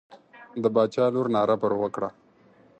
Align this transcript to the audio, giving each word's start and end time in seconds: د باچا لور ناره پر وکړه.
د 0.61 0.63
باچا 0.75 1.05
لور 1.13 1.27
ناره 1.35 1.55
پر 1.61 1.71
وکړه. 1.81 2.09